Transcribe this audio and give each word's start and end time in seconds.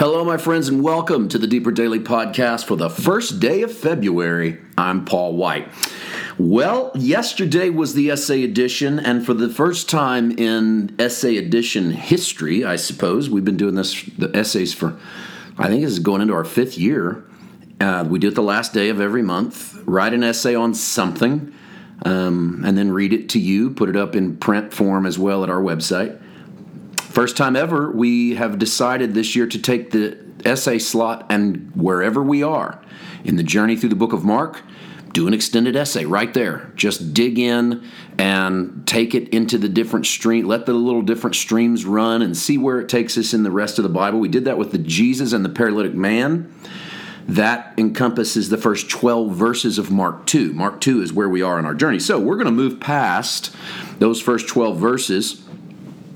Hello, 0.00 0.24
my 0.24 0.38
friends, 0.38 0.66
and 0.66 0.82
welcome 0.82 1.28
to 1.28 1.36
the 1.36 1.46
Deeper 1.46 1.70
Daily 1.70 2.00
Podcast 2.00 2.64
for 2.64 2.74
the 2.74 2.88
first 2.88 3.38
day 3.38 3.60
of 3.60 3.70
February. 3.70 4.58
I'm 4.78 5.04
Paul 5.04 5.36
White. 5.36 5.68
Well, 6.38 6.90
yesterday 6.94 7.68
was 7.68 7.92
the 7.92 8.10
essay 8.10 8.42
edition, 8.42 8.98
and 8.98 9.26
for 9.26 9.34
the 9.34 9.50
first 9.50 9.90
time 9.90 10.30
in 10.30 10.96
essay 10.98 11.36
edition 11.36 11.90
history, 11.90 12.64
I 12.64 12.76
suppose, 12.76 13.28
we've 13.28 13.44
been 13.44 13.58
doing 13.58 13.74
this, 13.74 14.02
the 14.16 14.34
essays 14.34 14.72
for, 14.72 14.98
I 15.58 15.68
think 15.68 15.82
this 15.82 15.92
is 15.92 15.98
going 15.98 16.22
into 16.22 16.32
our 16.32 16.46
fifth 16.46 16.78
year. 16.78 17.22
Uh, 17.78 18.06
we 18.08 18.18
do 18.18 18.28
it 18.28 18.34
the 18.34 18.42
last 18.42 18.72
day 18.72 18.88
of 18.88 19.02
every 19.02 19.22
month, 19.22 19.82
write 19.84 20.14
an 20.14 20.24
essay 20.24 20.54
on 20.54 20.72
something, 20.72 21.52
um, 22.06 22.62
and 22.64 22.78
then 22.78 22.90
read 22.90 23.12
it 23.12 23.28
to 23.28 23.38
you, 23.38 23.68
put 23.68 23.90
it 23.90 23.96
up 23.96 24.16
in 24.16 24.38
print 24.38 24.72
form 24.72 25.04
as 25.04 25.18
well 25.18 25.44
at 25.44 25.50
our 25.50 25.60
website. 25.60 26.18
First 27.10 27.36
time 27.36 27.56
ever, 27.56 27.90
we 27.90 28.36
have 28.36 28.60
decided 28.60 29.14
this 29.14 29.34
year 29.34 29.48
to 29.48 29.58
take 29.58 29.90
the 29.90 30.16
essay 30.44 30.78
slot 30.78 31.26
and 31.28 31.72
wherever 31.74 32.22
we 32.22 32.44
are 32.44 32.80
in 33.24 33.34
the 33.34 33.42
journey 33.42 33.74
through 33.74 33.88
the 33.88 33.96
book 33.96 34.12
of 34.12 34.22
Mark, 34.22 34.62
do 35.12 35.26
an 35.26 35.34
extended 35.34 35.74
essay 35.74 36.04
right 36.04 36.32
there. 36.32 36.72
Just 36.76 37.12
dig 37.12 37.36
in 37.36 37.84
and 38.16 38.86
take 38.86 39.16
it 39.16 39.28
into 39.30 39.58
the 39.58 39.68
different 39.68 40.06
stream. 40.06 40.46
Let 40.46 40.66
the 40.66 40.72
little 40.72 41.02
different 41.02 41.34
streams 41.34 41.84
run 41.84 42.22
and 42.22 42.36
see 42.36 42.56
where 42.56 42.80
it 42.80 42.88
takes 42.88 43.18
us 43.18 43.34
in 43.34 43.42
the 43.42 43.50
rest 43.50 43.80
of 43.80 43.82
the 43.82 43.88
Bible. 43.88 44.20
We 44.20 44.28
did 44.28 44.44
that 44.44 44.56
with 44.56 44.70
the 44.70 44.78
Jesus 44.78 45.32
and 45.32 45.44
the 45.44 45.48
paralytic 45.48 45.94
man. 45.94 46.54
That 47.26 47.74
encompasses 47.76 48.50
the 48.50 48.56
first 48.56 48.88
12 48.88 49.34
verses 49.34 49.78
of 49.78 49.90
Mark 49.90 50.26
2. 50.26 50.52
Mark 50.52 50.80
2 50.80 51.02
is 51.02 51.12
where 51.12 51.28
we 51.28 51.42
are 51.42 51.58
in 51.58 51.66
our 51.66 51.74
journey. 51.74 51.98
So 51.98 52.20
we're 52.20 52.36
going 52.36 52.46
to 52.46 52.52
move 52.52 52.78
past 52.78 53.52
those 53.98 54.22
first 54.22 54.46
12 54.46 54.78
verses 54.78 55.42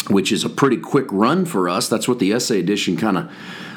which 0.08 0.32
is 0.32 0.44
a 0.44 0.50
pretty 0.50 0.76
quick 0.76 1.06
run 1.10 1.44
for 1.44 1.68
us. 1.68 1.88
That's 1.88 2.08
what 2.08 2.18
the 2.18 2.32
essay 2.32 2.60
edition 2.60 2.96
kind 2.96 3.16
of 3.16 3.30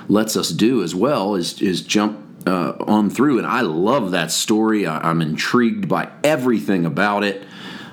lets 0.08 0.36
us 0.38 0.50
do 0.50 0.84
as 0.84 0.95
well, 0.95 1.36
is, 1.36 1.62
is 1.62 1.81
jump 1.81 2.20
uh, 2.48 2.73
on 2.80 3.09
through. 3.09 3.38
And 3.38 3.48
I 3.48 3.61
love 3.61 4.11
that 4.11 4.31
story. 4.31 4.86
I, 4.86 5.09
am 5.09 5.22
intrigued 5.22 5.89
by 5.89 6.09
everything 6.23 6.86
about 6.86 7.23
it. 7.23 7.44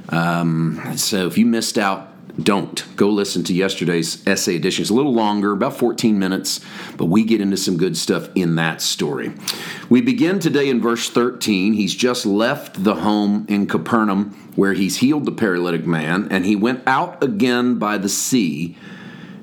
Um, 0.09 0.97
so 0.97 1.27
if 1.27 1.39
you 1.39 1.47
missed 1.47 1.79
out, 1.79 2.14
don't 2.43 2.85
go 2.97 3.09
listen 3.11 3.45
to 3.45 3.55
yesterday's 3.55 4.27
essay 4.27 4.57
edition. 4.57 4.83
It's 4.83 4.91
a 4.91 4.95
little 4.95 5.15
longer, 5.15 5.53
about 5.53 5.77
14 5.77 6.19
minutes, 6.19 6.61
but 6.97 7.07
we 7.07 7.25
get 7.25 7.41
into 7.41 7.57
some 7.57 7.77
good 7.77 7.97
stuff 7.97 8.29
in 8.35 8.57
that 8.57 8.81
story. 8.81 9.33
We 9.89 10.01
begin 10.01 10.41
today 10.41 10.69
in 10.69 10.81
verse 10.81 11.09
13. 11.09 11.75
He's 11.75 11.95
just 11.95 12.27
left 12.27 12.83
the 12.83 12.97
home 12.97 13.47
in 13.49 13.67
Capernaum 13.67 14.31
where 14.57 14.73
he's 14.73 14.99
healed 14.99 15.27
the 15.27 15.33
paralytic 15.33 15.87
man, 15.87 16.29
and 16.31 16.45
he 16.45 16.57
went 16.57 16.83
out 16.87 17.23
again 17.23 17.79
by 17.79 17.99
the 17.99 18.09
sea, 18.09 18.77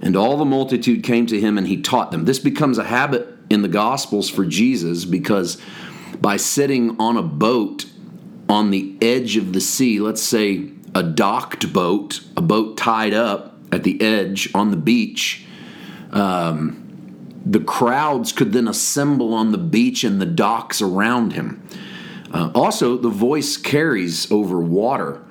and 0.02 0.17
all 0.17 0.36
the 0.36 0.45
multitude 0.45 1.03
came 1.03 1.26
to 1.28 1.39
him 1.39 1.58
and 1.58 1.67
he 1.67 1.81
taught 1.81 2.11
them. 2.11 2.26
This 2.26 2.39
becomes 2.39 2.78
a 2.78 2.83
habit 2.83 3.28
in 3.50 3.61
the 3.61 3.67
Gospels 3.67 4.30
for 4.30 4.45
Jesus 4.45 5.05
because 5.05 5.61
by 6.20 6.38
sitting 6.38 7.00
on 7.00 7.17
a 7.17 7.23
boat 7.23 7.86
on 8.50 8.72
the 8.72 8.98
edge 9.02 9.38
of 9.38 9.53
the 9.53 9.61
sea, 9.61 10.00
let's 10.00 10.22
say 10.22 10.72
a 10.94 11.03
docked 11.03 11.72
boat, 11.72 12.22
a 12.36 12.42
boat 12.42 12.78
tied 12.78 13.14
up 13.14 13.58
at 13.72 13.84
the 13.84 14.02
edge 14.02 14.50
on 14.53 14.72
the 14.72 14.78
beach, 14.78 15.45
um, 16.11 16.81
the 17.45 17.59
crowds 17.59 18.31
could 18.31 18.53
then 18.53 18.67
assemble 18.67 19.33
on 19.33 19.52
the 19.52 19.58
beach 19.58 20.03
and 20.03 20.22
the 20.22 20.25
docks 20.25 20.81
around 20.81 21.33
him. 21.33 21.66
Uh, 22.33 22.52
also, 22.53 22.98
the 22.98 23.09
voice 23.09 23.58
carries 23.58 24.31
over 24.31 24.59
water. 24.59 25.22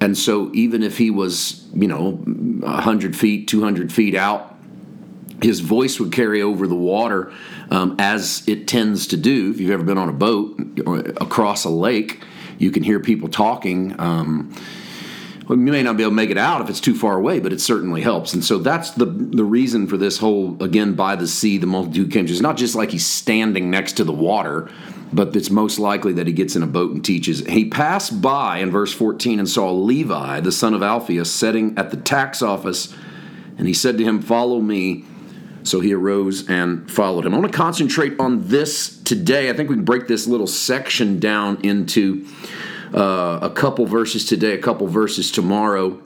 And 0.00 0.18
so, 0.18 0.50
even 0.52 0.82
if 0.82 0.98
he 0.98 1.10
was, 1.10 1.66
you 1.72 1.86
know, 1.86 2.12
100 2.12 3.16
feet, 3.16 3.46
200 3.46 3.92
feet 3.92 4.14
out, 4.14 4.56
his 5.40 5.60
voice 5.60 6.00
would 6.00 6.12
carry 6.12 6.42
over 6.42 6.66
the 6.66 6.74
water 6.74 7.32
um, 7.70 7.96
as 7.98 8.46
it 8.48 8.66
tends 8.66 9.06
to 9.08 9.16
do. 9.16 9.50
If 9.50 9.60
you've 9.60 9.70
ever 9.70 9.84
been 9.84 9.98
on 9.98 10.08
a 10.08 10.12
boat 10.12 10.60
across 11.20 11.64
a 11.64 11.70
lake, 11.70 12.22
you 12.58 12.70
can 12.70 12.82
hear 12.82 13.00
people 13.00 13.28
talking. 13.28 13.98
Um, 13.98 14.54
well, 15.52 15.60
you 15.60 15.70
may 15.70 15.82
not 15.82 15.98
be 15.98 16.02
able 16.02 16.12
to 16.12 16.16
make 16.16 16.30
it 16.30 16.38
out 16.38 16.62
if 16.62 16.70
it's 16.70 16.80
too 16.80 16.94
far 16.94 17.18
away, 17.18 17.38
but 17.38 17.52
it 17.52 17.60
certainly 17.60 18.00
helps. 18.00 18.32
And 18.32 18.42
so 18.42 18.56
that's 18.56 18.92
the 18.92 19.04
the 19.04 19.44
reason 19.44 19.86
for 19.86 19.98
this 19.98 20.16
whole 20.16 20.56
again 20.62 20.94
by 20.94 21.14
the 21.14 21.26
sea, 21.26 21.58
the 21.58 21.66
multitude 21.66 22.10
came. 22.10 22.24
It's 22.24 22.40
not 22.40 22.56
just 22.56 22.74
like 22.74 22.90
he's 22.90 23.04
standing 23.04 23.68
next 23.68 23.98
to 23.98 24.04
the 24.04 24.14
water, 24.14 24.70
but 25.12 25.36
it's 25.36 25.50
most 25.50 25.78
likely 25.78 26.14
that 26.14 26.26
he 26.26 26.32
gets 26.32 26.56
in 26.56 26.62
a 26.62 26.66
boat 26.66 26.92
and 26.92 27.04
teaches. 27.04 27.40
He 27.40 27.68
passed 27.68 28.22
by 28.22 28.60
in 28.60 28.70
verse 28.70 28.94
14 28.94 29.40
and 29.40 29.46
saw 29.46 29.70
Levi, 29.70 30.40
the 30.40 30.52
son 30.52 30.72
of 30.72 30.82
Alphaeus, 30.82 31.30
sitting 31.30 31.76
at 31.76 31.90
the 31.90 31.98
tax 31.98 32.40
office, 32.40 32.94
and 33.58 33.66
he 33.66 33.74
said 33.74 33.98
to 33.98 34.04
him, 34.04 34.22
Follow 34.22 34.58
me. 34.58 35.04
So 35.64 35.80
he 35.80 35.92
arose 35.92 36.48
and 36.48 36.90
followed 36.90 37.26
him. 37.26 37.34
I 37.34 37.38
want 37.38 37.52
to 37.52 37.56
concentrate 37.56 38.18
on 38.18 38.48
this 38.48 39.00
today. 39.02 39.50
I 39.50 39.52
think 39.52 39.68
we 39.68 39.76
can 39.76 39.84
break 39.84 40.08
this 40.08 40.26
little 40.26 40.48
section 40.48 41.20
down 41.20 41.60
into 41.62 42.26
uh, 42.94 43.38
a 43.42 43.50
couple 43.50 43.86
verses 43.86 44.24
today, 44.24 44.52
a 44.52 44.58
couple 44.58 44.86
verses 44.86 45.30
tomorrow, 45.30 46.00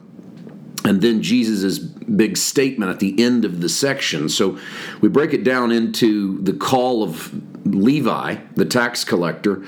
and 0.83 1.01
then 1.01 1.21
Jesus' 1.21 1.79
big 1.79 2.37
statement 2.37 2.89
at 2.89 2.99
the 2.99 3.21
end 3.21 3.43
of 3.43 3.61
the 3.61 3.69
section. 3.69 4.29
So 4.29 4.57
we 5.01 5.09
break 5.09 5.33
it 5.33 5.43
down 5.43 5.71
into 5.71 6.41
the 6.41 6.53
call 6.53 7.03
of 7.03 7.33
Levi, 7.65 8.37
the 8.55 8.65
tax 8.65 9.03
collector, 9.03 9.65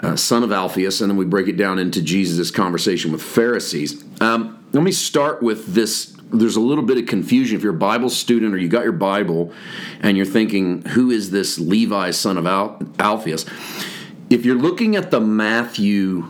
uh, 0.00 0.16
son 0.16 0.42
of 0.42 0.52
Alphaeus, 0.52 1.00
and 1.00 1.10
then 1.10 1.16
we 1.16 1.24
break 1.24 1.48
it 1.48 1.56
down 1.56 1.78
into 1.78 2.02
Jesus' 2.02 2.50
conversation 2.50 3.12
with 3.12 3.22
Pharisees. 3.22 4.02
Um, 4.20 4.64
let 4.72 4.82
me 4.82 4.92
start 4.92 5.42
with 5.42 5.74
this. 5.74 6.16
There's 6.32 6.56
a 6.56 6.60
little 6.60 6.84
bit 6.84 6.98
of 6.98 7.06
confusion 7.06 7.56
if 7.56 7.62
you're 7.62 7.74
a 7.74 7.78
Bible 7.78 8.10
student 8.10 8.54
or 8.54 8.58
you 8.58 8.68
got 8.68 8.82
your 8.82 8.92
Bible 8.92 9.52
and 10.00 10.16
you're 10.16 10.26
thinking, 10.26 10.82
who 10.86 11.10
is 11.10 11.30
this 11.30 11.58
Levi, 11.58 12.10
son 12.10 12.38
of 12.38 12.46
Al- 12.46 12.82
Alphaeus? 12.98 13.46
If 14.34 14.44
you're 14.44 14.56
looking 14.56 14.96
at 14.96 15.12
the 15.12 15.20
Matthew 15.20 16.28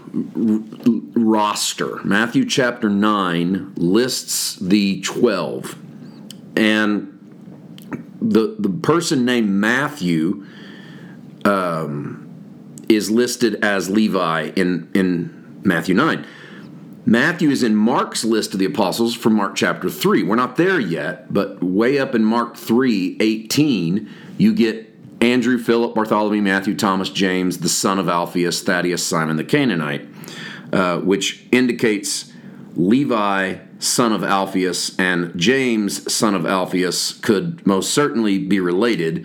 roster, 1.16 2.04
Matthew 2.04 2.44
chapter 2.44 2.90
9 2.90 3.72
lists 3.76 4.56
the 4.56 5.00
12. 5.00 5.74
And 6.54 7.10
the, 8.20 8.56
the 8.58 8.68
person 8.68 9.24
named 9.24 9.48
Matthew 9.48 10.46
um, 11.46 12.30
is 12.90 13.10
listed 13.10 13.64
as 13.64 13.88
Levi 13.88 14.50
in, 14.54 14.90
in 14.92 15.60
Matthew 15.62 15.94
9. 15.94 16.26
Matthew 17.06 17.48
is 17.48 17.62
in 17.62 17.74
Mark's 17.74 18.22
list 18.22 18.52
of 18.52 18.60
the 18.60 18.66
apostles 18.66 19.14
from 19.14 19.32
Mark 19.32 19.56
chapter 19.56 19.88
3. 19.88 20.24
We're 20.24 20.36
not 20.36 20.56
there 20.56 20.78
yet, 20.78 21.32
but 21.32 21.62
way 21.62 21.98
up 21.98 22.14
in 22.14 22.22
Mark 22.22 22.58
3 22.58 23.16
18, 23.18 24.10
you 24.36 24.54
get 24.54 24.93
Andrew, 25.24 25.56
Philip, 25.56 25.94
Bartholomew, 25.94 26.42
Matthew, 26.42 26.76
Thomas, 26.76 27.08
James, 27.08 27.58
the 27.58 27.68
son 27.70 27.98
of 27.98 28.10
Alphaeus, 28.10 28.62
Thaddeus, 28.62 29.02
Simon 29.02 29.36
the 29.36 29.44
Canaanite, 29.44 30.06
uh, 30.70 30.98
which 30.98 31.46
indicates 31.50 32.30
Levi, 32.76 33.56
son 33.78 34.12
of 34.12 34.22
Alphaeus, 34.22 34.94
and 34.98 35.32
James, 35.34 36.12
son 36.12 36.34
of 36.34 36.44
Alphaeus, 36.44 37.14
could 37.14 37.66
most 37.66 37.94
certainly 37.94 38.38
be 38.38 38.60
related, 38.60 39.24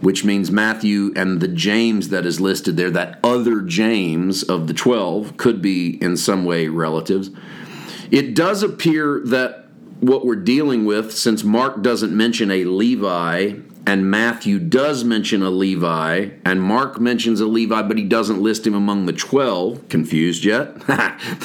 which 0.00 0.24
means 0.24 0.50
Matthew 0.50 1.12
and 1.14 1.40
the 1.40 1.46
James 1.46 2.08
that 2.08 2.26
is 2.26 2.40
listed 2.40 2.76
there, 2.76 2.90
that 2.90 3.20
other 3.22 3.60
James 3.60 4.42
of 4.42 4.66
the 4.66 4.74
12, 4.74 5.36
could 5.36 5.62
be 5.62 6.02
in 6.02 6.16
some 6.16 6.44
way 6.44 6.66
relatives. 6.66 7.30
It 8.10 8.34
does 8.34 8.64
appear 8.64 9.22
that 9.26 9.68
what 10.00 10.26
we're 10.26 10.34
dealing 10.34 10.86
with, 10.86 11.16
since 11.16 11.44
Mark 11.44 11.82
doesn't 11.82 12.16
mention 12.16 12.50
a 12.50 12.64
Levi 12.64 13.60
and 13.86 14.10
Matthew 14.10 14.58
does 14.58 15.04
mention 15.04 15.42
a 15.42 15.50
Levi, 15.50 16.30
and 16.44 16.62
Mark 16.62 17.00
mentions 17.00 17.40
a 17.40 17.46
Levi, 17.46 17.82
but 17.82 17.98
he 17.98 18.04
doesn't 18.04 18.40
list 18.40 18.66
him 18.66 18.74
among 18.74 19.06
the 19.06 19.12
12. 19.12 19.88
Confused 19.88 20.44
yet? 20.44 20.74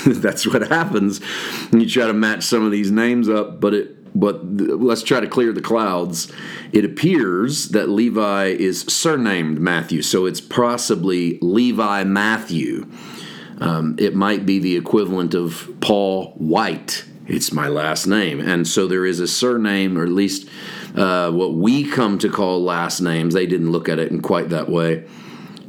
That's 0.05 0.45
what 0.45 0.67
happens 0.67 1.23
when 1.71 1.81
you 1.81 1.89
try 1.89 2.07
to 2.07 2.13
match 2.13 2.43
some 2.43 2.65
of 2.65 2.71
these 2.71 2.91
names 2.91 3.29
up, 3.29 3.59
but 3.59 3.73
it 3.73 3.95
but 4.15 4.45
let's 4.45 5.03
try 5.03 5.19
to 5.19 5.27
clear 5.27 5.51
the 5.51 5.61
clouds. 5.61 6.31
It 6.71 6.85
appears 6.85 7.69
that 7.69 7.89
Levi 7.89 8.45
is 8.45 8.81
surnamed 8.83 9.59
Matthew, 9.59 10.01
so 10.01 10.25
it's 10.25 10.39
possibly 10.39 11.37
Levi 11.41 12.05
Matthew. 12.05 12.89
Um, 13.59 13.97
it 13.99 14.15
might 14.15 14.45
be 14.45 14.59
the 14.59 14.77
equivalent 14.77 15.33
of 15.33 15.69
Paul 15.81 16.31
White. 16.37 17.03
It's 17.27 17.51
my 17.51 17.67
last 17.67 18.07
name. 18.07 18.39
And 18.39 18.67
so 18.67 18.87
there 18.87 19.05
is 19.05 19.19
a 19.19 19.27
surname, 19.27 19.97
or 19.97 20.03
at 20.03 20.09
least 20.09 20.47
uh, 20.95 21.31
what 21.31 21.53
we 21.53 21.89
come 21.89 22.17
to 22.19 22.29
call 22.29 22.63
last 22.63 23.01
names. 23.01 23.33
They 23.33 23.47
didn't 23.47 23.71
look 23.71 23.89
at 23.89 23.99
it 23.99 24.11
in 24.11 24.21
quite 24.21 24.49
that 24.49 24.69
way. 24.69 25.05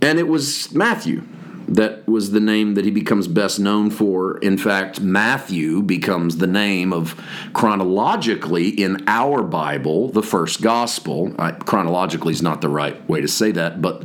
And 0.03 0.19
it 0.19 0.29
was 0.29 0.73
Matthew 0.73 1.23
that 1.69 2.07
was 2.07 2.31
the 2.31 2.41
name 2.41 2.75
that 2.75 2.85
he 2.85 2.91
becomes 2.91 3.27
best 3.27 3.59
known 3.59 3.91
for. 3.91 4.39
In 4.39 4.57
fact, 4.57 5.01
Matthew 5.01 5.83
becomes 5.83 6.37
the 6.37 6.47
name 6.47 6.93
of 6.93 7.21
chronologically 7.55 8.69
in 8.69 9.03
our 9.09 9.43
Bible, 9.43 10.09
the 10.11 10.23
first 10.23 10.63
gospel. 10.63 11.35
Uh, 11.39 11.53
chronologically 11.53 12.33
is 12.33 12.43
not 12.43 12.61
the 12.61 12.69
right 12.69 13.09
way 13.09 13.21
to 13.21 13.29
say 13.29 13.51
that, 13.53 13.83
but 13.83 14.05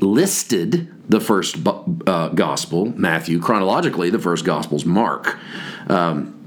listed 0.00 0.90
the 1.10 1.20
first 1.20 1.58
uh, 1.66 2.28
gospel, 2.28 2.86
Matthew. 2.96 3.40
Chronologically, 3.40 4.08
the 4.08 4.18
first 4.18 4.44
gospel 4.44 4.76
is 4.76 4.86
Mark. 4.86 5.38
Um, 5.88 6.39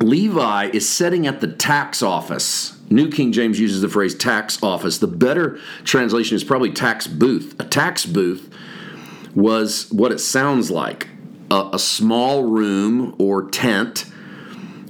Levi 0.00 0.70
is 0.72 0.88
sitting 0.88 1.26
at 1.26 1.40
the 1.40 1.48
tax 1.48 2.02
office 2.02 2.76
New 2.90 3.08
King 3.08 3.30
James 3.30 3.60
uses 3.60 3.82
the 3.82 3.88
phrase 3.88 4.16
tax 4.16 4.60
office. 4.62 4.98
The 4.98 5.06
better 5.06 5.60
translation 5.84 6.34
is 6.34 6.42
probably 6.42 6.72
tax 6.72 7.06
booth. 7.06 7.54
A 7.60 7.64
tax 7.64 8.04
booth 8.04 8.52
was 9.34 9.90
what 9.92 10.10
it 10.10 10.18
sounds 10.18 10.72
like 10.72 11.06
a, 11.52 11.70
a 11.74 11.78
small 11.78 12.42
room 12.42 13.14
or 13.18 13.48
tent 13.48 14.06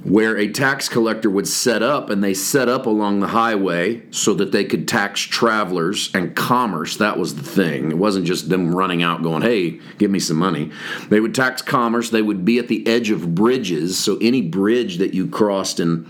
where 0.03 0.35
a 0.35 0.47
tax 0.47 0.89
collector 0.89 1.29
would 1.29 1.47
set 1.47 1.83
up, 1.83 2.09
and 2.09 2.23
they 2.23 2.33
set 2.33 2.67
up 2.67 2.87
along 2.87 3.19
the 3.19 3.27
highway 3.27 4.01
so 4.09 4.33
that 4.33 4.51
they 4.51 4.63
could 4.63 4.87
tax 4.87 5.21
travelers 5.21 6.09
and 6.15 6.35
commerce. 6.35 6.97
That 6.97 7.19
was 7.19 7.35
the 7.35 7.43
thing. 7.43 7.91
It 7.91 7.97
wasn't 7.97 8.25
just 8.25 8.49
them 8.49 8.73
running 8.73 9.03
out 9.03 9.21
going, 9.21 9.43
hey, 9.43 9.79
give 9.99 10.09
me 10.09 10.19
some 10.19 10.37
money. 10.37 10.71
They 11.09 11.19
would 11.19 11.35
tax 11.35 11.61
commerce. 11.61 12.09
They 12.09 12.23
would 12.23 12.43
be 12.43 12.57
at 12.57 12.67
the 12.67 12.87
edge 12.87 13.11
of 13.11 13.35
bridges. 13.35 13.97
So 13.99 14.17
any 14.21 14.41
bridge 14.41 14.97
that 14.97 15.13
you 15.13 15.27
crossed 15.27 15.79
in 15.79 16.09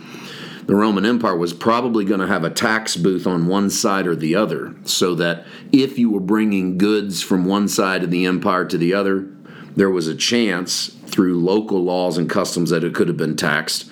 the 0.68 0.76
Roman 0.76 1.06
Empire 1.06 1.36
was 1.36 1.54
probably 1.54 2.06
going 2.06 2.22
to 2.22 2.28
have 2.28 2.46
a 2.46 2.50
tax 2.50 2.96
booth 2.96 3.28
on 3.28 3.48
one 3.48 3.70
side 3.70 4.08
or 4.08 4.16
the 4.16 4.36
other, 4.36 4.74
so 4.86 5.16
that 5.16 5.46
if 5.74 6.00
you 6.00 6.10
were 6.10 6.22
bringing 6.22 6.78
goods 6.78 7.22
from 7.22 7.44
one 7.44 7.68
side 7.68 8.04
of 8.04 8.12
the 8.12 8.26
empire 8.26 8.64
to 8.66 8.78
the 8.78 8.94
other, 8.94 9.28
there 9.76 9.90
was 9.90 10.08
a 10.08 10.16
chance 10.16 10.88
through 10.88 11.40
local 11.40 11.84
laws 11.84 12.18
and 12.18 12.30
customs 12.30 12.70
that 12.70 12.84
it 12.84 12.94
could 12.94 13.08
have 13.08 13.18
been 13.18 13.36
taxed. 13.36 13.90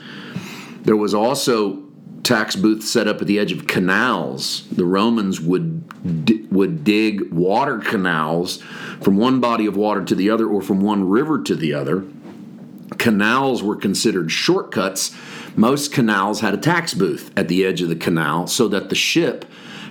There 0.83 0.97
was 0.97 1.13
also 1.13 1.83
tax 2.23 2.55
booths 2.55 2.89
set 2.89 3.07
up 3.07 3.21
at 3.21 3.27
the 3.27 3.39
edge 3.39 3.51
of 3.51 3.67
canals. 3.67 4.67
The 4.71 4.85
Romans 4.85 5.41
would 5.41 5.85
would 6.51 6.83
dig 6.83 7.31
water 7.31 7.79
canals 7.79 8.61
from 9.01 9.17
one 9.17 9.39
body 9.39 9.65
of 9.65 9.75
water 9.75 10.03
to 10.05 10.15
the 10.15 10.29
other 10.29 10.47
or 10.47 10.61
from 10.61 10.79
one 10.79 11.09
river 11.09 11.41
to 11.43 11.55
the 11.55 11.73
other. 11.73 12.05
Canals 12.97 13.61
were 13.61 13.75
considered 13.75 14.31
shortcuts. 14.31 15.15
Most 15.55 15.91
canals 15.91 16.41
had 16.41 16.53
a 16.53 16.57
tax 16.57 16.93
booth 16.93 17.31
at 17.37 17.47
the 17.47 17.65
edge 17.65 17.81
of 17.81 17.89
the 17.89 17.95
canal 17.95 18.47
so 18.47 18.67
that 18.67 18.89
the 18.89 18.95
ship 18.95 19.45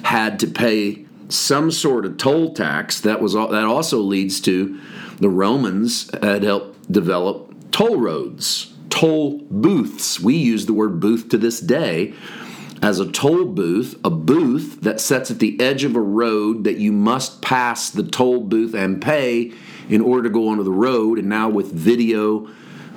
had 0.04 0.38
to 0.40 0.46
pay 0.46 1.06
some 1.28 1.70
sort 1.70 2.04
of 2.04 2.16
toll 2.16 2.54
tax. 2.54 3.00
That 3.00 3.20
was 3.20 3.34
that 3.34 3.64
also 3.64 3.98
leads 3.98 4.40
to 4.42 4.80
the 5.18 5.28
Romans 5.28 6.10
had 6.22 6.42
helped 6.42 6.90
develop 6.90 7.54
toll 7.70 7.98
roads, 7.98 8.72
toll 8.90 9.38
booths. 9.50 10.20
We 10.20 10.36
use 10.36 10.66
the 10.66 10.72
word 10.72 11.00
booth 11.00 11.28
to 11.30 11.38
this 11.38 11.60
day 11.60 12.14
as 12.82 13.00
a 13.00 13.10
toll 13.10 13.44
booth, 13.44 13.98
a 14.04 14.10
booth 14.10 14.80
that 14.82 15.00
sets 15.00 15.30
at 15.30 15.40
the 15.40 15.60
edge 15.60 15.84
of 15.84 15.96
a 15.96 16.00
road 16.00 16.64
that 16.64 16.78
you 16.78 16.92
must 16.92 17.42
pass 17.42 17.90
the 17.90 18.04
toll 18.04 18.40
booth 18.40 18.74
and 18.74 19.02
pay 19.02 19.52
in 19.88 20.00
order 20.00 20.24
to 20.24 20.30
go 20.30 20.48
onto 20.48 20.62
the 20.62 20.70
road. 20.70 21.18
And 21.18 21.28
now 21.28 21.48
with 21.48 21.72
video 21.72 22.48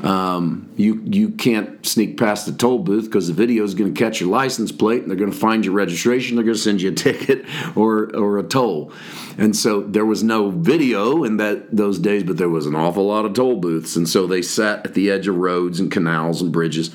um, 0.04 0.72
you 0.78 1.02
you 1.06 1.30
can't 1.30 1.86
sneak 1.86 2.18
past 2.18 2.46
the 2.48 2.54
toll 2.54 2.80
booth 2.80 3.06
because 3.06 3.28
the 3.28 3.34
video 3.34 3.64
is 3.64 3.76
going 3.76 3.94
to 3.94 4.00
catch 4.00 4.20
your 4.20 4.30
license 4.30 4.72
plate 4.72 5.02
and 5.02 5.10
they're 5.10 5.18
going 5.18 5.32
to 5.32 5.38
find 5.38 5.64
your 5.64 5.76
registration. 5.76 6.36
They're 6.36 6.46
going 6.46 6.56
to 6.56 6.62
send 6.62 6.82
you 6.82 6.92
a 6.92 6.96
ticket 6.96 7.46
or 7.76 8.16
or 8.16 8.40
a 8.40 8.44
toll. 8.44 8.92
And 9.38 9.56
so 9.56 9.82
there 9.82 10.06
was 10.06 10.24
no 10.24 10.50
video 10.50 11.24
in 11.24 11.38
that 11.38 11.76
those 11.76 12.00
days, 12.00 12.24
but 12.24 12.38
there 12.38 12.50
was 12.50 12.66
an 12.66 12.76
awful 12.76 13.06
lot 13.06 13.26
of 13.26 13.34
toll 13.34 13.58
booths. 13.58 13.96
And 13.96 14.10
so 14.10 14.26
they 14.26 14.42
sat 14.42 14.86
at 14.86 14.94
the 14.94 15.12
edge 15.12 15.28
of 15.28 15.38
roads 15.38 15.80
and 15.80 15.92
canals 15.92 16.42
and 16.42 16.52
bridges. 16.52 16.90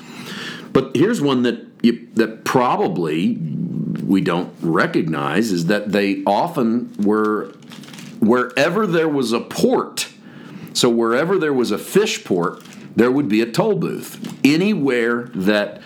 But 0.73 0.95
here's 0.95 1.21
one 1.21 1.43
that 1.43 1.65
you, 1.81 2.07
that 2.15 2.43
probably 2.43 3.37
we 3.37 4.21
don't 4.21 4.53
recognize 4.61 5.51
is 5.51 5.67
that 5.67 5.91
they 5.91 6.23
often 6.25 6.93
were 6.97 7.53
wherever 8.19 8.85
there 8.85 9.09
was 9.09 9.31
a 9.31 9.39
port. 9.39 10.09
So 10.73 10.89
wherever 10.89 11.37
there 11.37 11.53
was 11.53 11.71
a 11.71 11.77
fish 11.77 12.23
port, 12.23 12.61
there 12.97 13.11
would 13.11 13.29
be 13.29 13.41
a 13.41 13.45
toll 13.45 13.75
booth. 13.75 14.35
Anywhere 14.43 15.29
that 15.35 15.81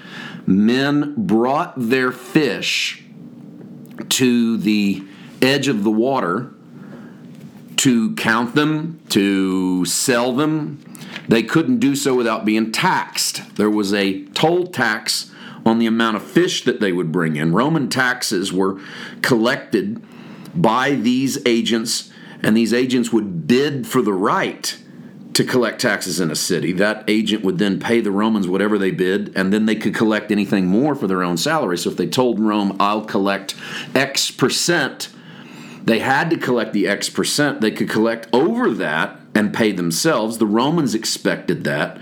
men 0.48 1.14
brought 1.18 1.74
their 1.78 2.12
fish 2.12 3.04
to 4.10 4.58
the 4.58 5.04
edge 5.42 5.68
of 5.68 5.84
the 5.84 5.92
water 5.92 6.54
to 7.76 8.16
count 8.16 8.56
them, 8.56 9.02
to 9.10 9.84
sell 9.86 10.34
them, 10.34 10.80
they 11.28 11.44
couldn't 11.44 11.80
do 11.80 11.96
so 11.96 12.16
without 12.16 12.46
being 12.46 12.72
taxed. 12.72 13.56
There 13.58 13.70
was 13.70 13.94
a 13.94 14.24
toll 14.28 14.68
tax 14.68 15.32
on 15.66 15.80
the 15.80 15.88
amount 15.88 16.16
of 16.16 16.24
fish 16.24 16.64
that 16.64 16.80
they 16.80 16.94
would 16.94 17.12
bring 17.12 17.36
in. 17.36 17.54
Roman 17.54 17.90
taxes 17.90 18.54
were 18.54 18.80
collected 19.22 20.02
by 20.56 20.92
these 20.92 21.46
agents, 21.46 22.10
and 22.42 22.56
these 22.56 22.74
agents 22.74 23.12
would 23.12 23.48
bid 23.48 23.86
for 23.86 24.02
the 24.02 24.14
right 24.14 24.78
to 25.34 25.44
collect 25.44 25.80
taxes 25.80 26.20
in 26.20 26.30
a 26.30 26.36
city. 26.36 26.74
That 26.74 27.04
agent 27.08 27.44
would 27.44 27.58
then 27.58 27.80
pay 27.80 28.02
the 28.02 28.12
Romans 28.12 28.48
whatever 28.48 28.78
they 28.78 28.92
bid, 28.92 29.32
and 29.36 29.54
then 29.54 29.66
they 29.66 29.76
could 29.76 29.96
collect 29.96 30.32
anything 30.32 30.68
more 30.68 30.94
for 30.96 31.08
their 31.08 31.24
own 31.24 31.38
salary. 31.38 31.78
So 31.78 31.90
if 31.90 31.98
they 31.98 32.08
told 32.08 32.40
Rome, 32.40 32.76
I'll 32.80 33.06
collect 33.06 33.56
X 33.96 34.30
percent, 34.32 35.10
they 35.84 36.00
had 36.00 36.30
to 36.30 36.38
collect 36.38 36.74
the 36.74 36.88
X 36.88 37.10
percent. 37.10 37.62
They 37.62 37.72
could 37.72 37.90
collect 37.90 38.28
over 38.34 38.72
that 38.72 39.20
and 39.34 39.54
pay 39.54 39.72
themselves. 39.72 40.38
The 40.38 40.46
Romans 40.46 40.94
expected 40.94 41.64
that. 41.64 42.00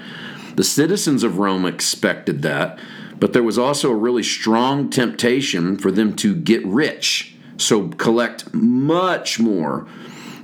The 0.55 0.63
citizens 0.63 1.23
of 1.23 1.37
Rome 1.37 1.65
expected 1.65 2.41
that. 2.41 2.79
But 3.19 3.33
there 3.33 3.43
was 3.43 3.57
also 3.57 3.91
a 3.91 3.95
really 3.95 4.23
strong 4.23 4.89
temptation 4.89 5.77
for 5.77 5.91
them 5.91 6.15
to 6.17 6.35
get 6.35 6.65
rich. 6.65 7.35
So 7.57 7.89
collect 7.89 8.53
much 8.53 9.39
more 9.39 9.87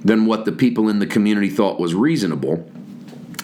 than 0.04 0.26
what 0.26 0.46
the 0.46 0.52
people 0.52 0.88
in 0.88 1.00
the 1.00 1.08
community 1.08 1.50
thought 1.50 1.80
was 1.80 1.96
reasonable. 1.96 2.70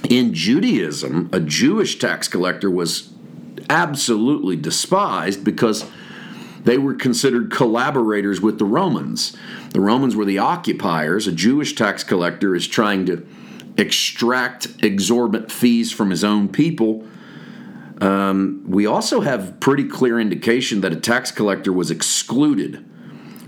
In 0.09 0.33
Judaism, 0.33 1.29
a 1.31 1.39
Jewish 1.39 1.99
tax 1.99 2.27
collector 2.27 2.69
was 2.69 3.11
absolutely 3.69 4.55
despised 4.55 5.43
because 5.43 5.85
they 6.63 6.77
were 6.77 6.93
considered 6.93 7.51
collaborators 7.51 8.41
with 8.41 8.59
the 8.59 8.65
Romans. 8.65 9.35
The 9.71 9.79
Romans 9.79 10.15
were 10.15 10.25
the 10.25 10.39
occupiers. 10.39 11.27
A 11.27 11.31
Jewish 11.31 11.75
tax 11.75 12.03
collector 12.03 12.55
is 12.55 12.67
trying 12.67 13.05
to 13.07 13.25
extract 13.77 14.67
exorbitant 14.83 15.51
fees 15.51 15.91
from 15.91 16.09
his 16.09 16.23
own 16.23 16.49
people. 16.49 17.07
Um, 17.99 18.63
we 18.67 18.85
also 18.85 19.21
have 19.21 19.59
pretty 19.59 19.85
clear 19.85 20.19
indication 20.19 20.81
that 20.81 20.91
a 20.91 20.99
tax 20.99 21.31
collector 21.31 21.71
was 21.71 21.91
excluded 21.91 22.85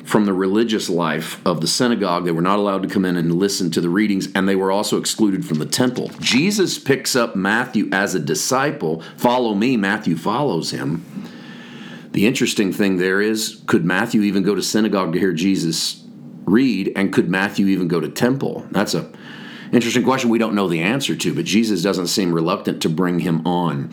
from 0.04 0.26
the 0.26 0.34
religious 0.34 0.90
life 0.90 1.46
of 1.46 1.62
the 1.62 1.68
synagogue. 1.68 2.26
They 2.26 2.32
were 2.32 2.42
not 2.42 2.60
allowed 2.60 2.84
to 2.84 2.90
come 2.90 3.06
in 3.06 3.16
and 3.16 3.36
listen 3.36 3.72
to 3.72 3.82
the 3.82 3.90
readings, 3.90 4.28
and 4.34 4.48
they 4.48 4.56
were 4.56 4.72
also 4.72 4.98
excluded 4.98 5.46
from 5.46 5.60
the 5.60 5.66
temple. 5.66 6.12
Jesus 6.20 6.78
picks 6.78 7.16
up 7.16 7.36
Matthew 7.36 7.90
as 7.92 8.14
a 8.14 8.20
disciple. 8.20 9.02
Follow 9.18 9.54
me, 9.54 9.78
Matthew 9.78 10.18
follows 10.18 10.72
him. 10.72 11.06
The 12.12 12.28
interesting 12.28 12.72
thing 12.72 12.98
there 12.98 13.22
is 13.22 13.62
could 13.66 13.86
Matthew 13.86 14.22
even 14.22 14.44
go 14.44 14.54
to 14.54 14.62
synagogue 14.62 15.14
to 15.14 15.20
hear 15.20 15.34
Jesus 15.34 16.04
read, 16.46 16.92
and 16.96 17.12
could 17.14 17.30
Matthew 17.30 17.68
even 17.68 17.88
go 17.88 18.00
to 18.00 18.10
temple? 18.10 18.68
That's 18.72 18.94
a 18.94 19.10
interesting 19.72 20.04
question 20.04 20.30
we 20.30 20.38
don't 20.38 20.54
know 20.54 20.68
the 20.68 20.82
answer 20.82 21.16
to, 21.16 21.34
but 21.34 21.46
Jesus 21.46 21.82
doesn't 21.82 22.08
seem 22.08 22.32
reluctant 22.32 22.82
to 22.84 22.90
bring 22.90 23.20
him 23.20 23.46
on. 23.48 23.92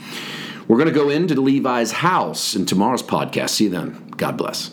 We're 0.69 0.77
going 0.77 0.89
to 0.89 0.95
go 0.95 1.09
into 1.09 1.41
Levi's 1.41 1.93
house 1.93 2.55
in 2.55 2.67
tomorrow's 2.67 3.03
podcast. 3.03 3.51
See 3.51 3.65
you 3.65 3.71
then. 3.71 4.09
God 4.17 4.37
bless. 4.37 4.71